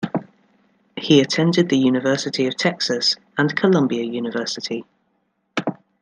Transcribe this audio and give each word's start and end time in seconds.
He 0.97 1.19
attended 1.21 1.69
the 1.69 1.77
University 1.77 2.47
of 2.47 2.57
Texas 2.57 3.17
and 3.37 3.55
Columbia 3.55 4.03
University. 4.03 4.83